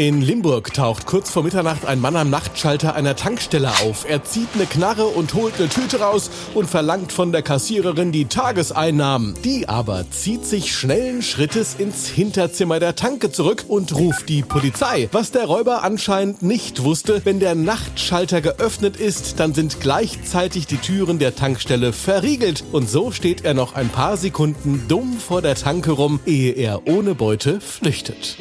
[0.00, 4.06] In Limburg taucht kurz vor Mitternacht ein Mann am Nachtschalter einer Tankstelle auf.
[4.08, 8.24] Er zieht eine Knarre und holt eine Tüte raus und verlangt von der Kassiererin die
[8.24, 9.34] Tageseinnahmen.
[9.44, 15.10] Die aber zieht sich schnellen Schrittes ins Hinterzimmer der Tanke zurück und ruft die Polizei.
[15.12, 20.78] Was der Räuber anscheinend nicht wusste, wenn der Nachtschalter geöffnet ist, dann sind gleichzeitig die
[20.78, 22.64] Türen der Tankstelle verriegelt.
[22.72, 26.88] Und so steht er noch ein paar Sekunden dumm vor der Tanke rum, ehe er
[26.88, 28.38] ohne Beute flüchtet.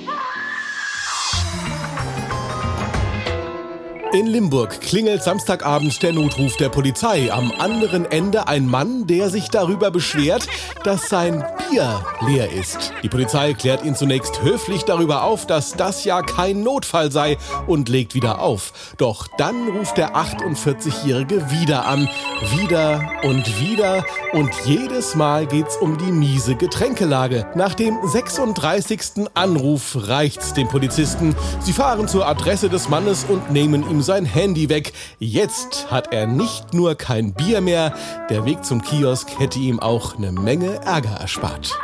[4.11, 7.31] In Limburg klingelt Samstagabend der Notruf der Polizei.
[7.31, 10.47] Am anderen Ende ein Mann, der sich darüber beschwert,
[10.83, 12.91] dass sein Bier leer ist.
[13.03, 17.37] Die Polizei klärt ihn zunächst höflich darüber auf, dass das ja kein Notfall sei
[17.67, 18.95] und legt wieder auf.
[18.97, 22.09] Doch dann ruft der 48-Jährige wieder an.
[22.57, 27.45] Wieder und wieder und jedes Mal geht's um die miese Getränkelage.
[27.53, 29.27] Nach dem 36.
[29.35, 31.35] Anruf reicht's den Polizisten.
[31.59, 34.93] Sie fahren zur Adresse des Mannes und nehmen sein Handy weg.
[35.19, 37.93] Jetzt hat er nicht nur kein Bier mehr,
[38.29, 41.77] der Weg zum Kiosk hätte ihm auch eine Menge Ärger erspart.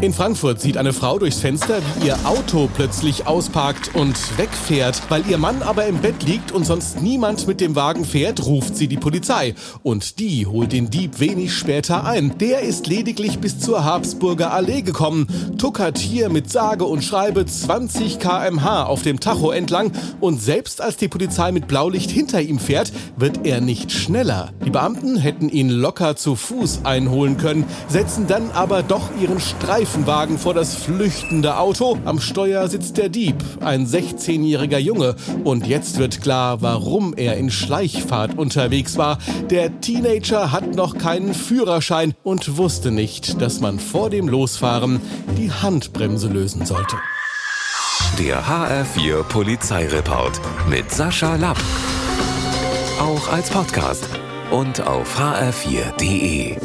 [0.00, 5.02] In Frankfurt sieht eine Frau durchs Fenster, wie ihr Auto plötzlich ausparkt und wegfährt.
[5.08, 8.76] Weil ihr Mann aber im Bett liegt und sonst niemand mit dem Wagen fährt, ruft
[8.76, 9.56] sie die Polizei.
[9.82, 12.38] Und die holt den Dieb wenig später ein.
[12.38, 15.26] Der ist lediglich bis zur Habsburger Allee gekommen,
[15.58, 20.96] tuckert hier mit sage und schreibe 20 kmh auf dem Tacho entlang und selbst als
[20.96, 24.52] die Polizei mit Blaulicht hinter ihm fährt, wird er nicht schneller.
[24.64, 29.87] Die Beamten hätten ihn locker zu Fuß einholen können, setzen dann aber doch ihren Streif
[29.88, 31.98] Streifenwagen vor das flüchtende Auto.
[32.04, 35.16] Am Steuer sitzt der Dieb, ein 16-jähriger Junge.
[35.44, 39.16] Und jetzt wird klar, warum er in Schleichfahrt unterwegs war.
[39.48, 45.00] Der Teenager hat noch keinen Führerschein und wusste nicht, dass man vor dem Losfahren
[45.38, 46.96] die Handbremse lösen sollte.
[48.18, 50.38] Der HR4 Polizeireport
[50.68, 51.58] mit Sascha Lapp.
[53.00, 54.06] Auch als Podcast
[54.50, 56.56] und auf hr4.de.